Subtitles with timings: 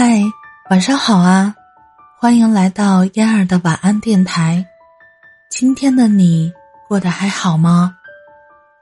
[0.00, 0.22] 嗨，
[0.70, 1.52] 晚上好啊！
[2.16, 4.64] 欢迎来到嫣儿的晚安电台。
[5.50, 6.52] 今天的你
[6.86, 7.96] 过得还好吗？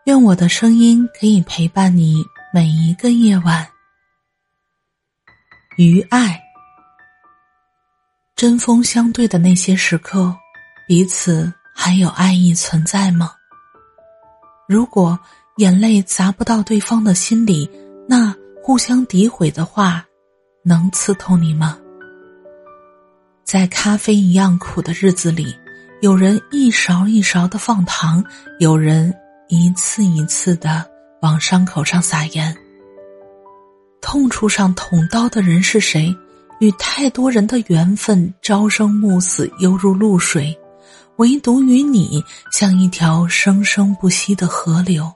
[0.04, 3.66] 愿我的声音可以陪伴你每一个夜晚。
[5.79, 6.38] 于爱，
[8.35, 10.37] 针锋相对的那些时刻，
[10.87, 13.33] 彼此还有爱意存在吗？
[14.69, 15.19] 如果
[15.56, 17.66] 眼泪砸不到对方的心里，
[18.06, 20.05] 那互相诋毁的话。
[20.69, 21.79] 能刺痛你吗？
[23.45, 25.55] 在咖啡一样苦的日子里，
[26.01, 28.25] 有人一勺一勺的放糖，
[28.59, 29.15] 有人
[29.47, 30.84] 一次一次的
[31.23, 32.52] 往伤口上撒盐。
[34.01, 36.12] 痛处上捅刀的人是谁？
[36.59, 40.59] 与太多人的缘分朝生暮死，犹如露水，
[41.19, 42.20] 唯独与你
[42.51, 45.09] 像一条生生不息的河流。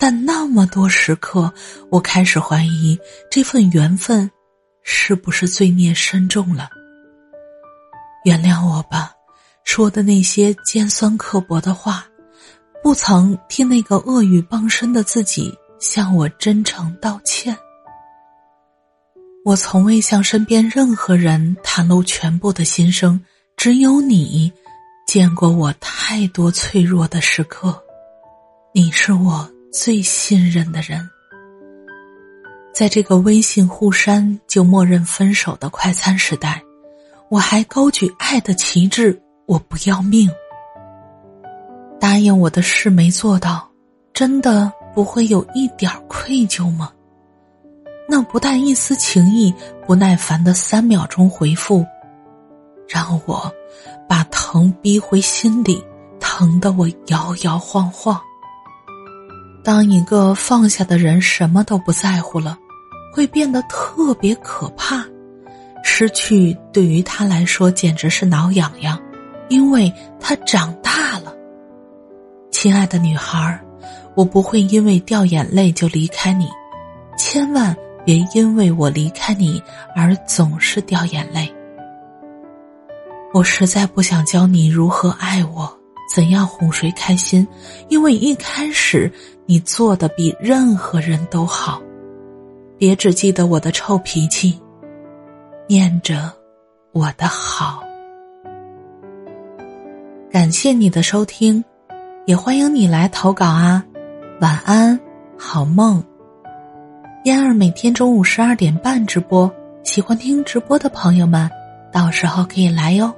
[0.00, 1.52] 但那么多时刻，
[1.90, 2.98] 我开始怀疑
[3.30, 4.28] 这份缘分
[4.82, 6.70] 是不是罪孽深重了。
[8.24, 9.12] 原谅我吧，
[9.62, 12.06] 说的那些尖酸刻薄的话，
[12.82, 17.54] 不曾替那个恶语傍身的自己向我真诚道歉。
[19.44, 23.22] 我从未向身边任何人袒露全部的心声，
[23.54, 24.50] 只有你
[25.06, 27.82] 见过我太多脆弱的时刻，
[28.72, 29.50] 你是我。
[29.72, 31.08] 最信任的人，
[32.74, 36.60] 在这个微信互删就默认分手的快餐时代，
[37.28, 40.28] 我还高举爱的旗帜，我不要命。
[42.00, 43.70] 答应我的事没做到，
[44.12, 46.90] 真的不会有一点愧疚吗？
[48.08, 49.54] 那不带一丝情意、
[49.86, 51.86] 不耐烦的三秒钟回复，
[52.88, 53.48] 让我
[54.08, 55.80] 把疼逼回心里，
[56.18, 58.20] 疼得我摇摇晃晃。
[59.62, 62.58] 当一个放下的人什么都不在乎了，
[63.12, 65.04] 会变得特别可怕。
[65.82, 69.00] 失去对于他来说简直是挠痒痒，
[69.48, 71.34] 因为他长大了。
[72.50, 73.58] 亲爱的女孩
[74.14, 76.48] 我不会因为掉眼泪就离开你，
[77.16, 77.74] 千万
[78.04, 79.62] 别因为我离开你
[79.94, 81.50] 而总是掉眼泪。
[83.32, 85.79] 我实在不想教你如何爱我。
[86.12, 87.46] 怎样哄谁开心？
[87.88, 89.10] 因为一开始
[89.46, 91.80] 你做的比任何人都好。
[92.76, 94.60] 别只记得我的臭脾气，
[95.68, 96.32] 念着
[96.90, 97.84] 我的好。
[100.32, 101.62] 感谢你的收听，
[102.26, 103.84] 也欢迎你来投稿啊！
[104.40, 104.98] 晚安，
[105.38, 106.02] 好梦。
[107.24, 109.48] 嫣儿每天中午十二点半直播，
[109.84, 111.48] 喜欢听直播的朋友们，
[111.92, 113.14] 到时候可以来哟。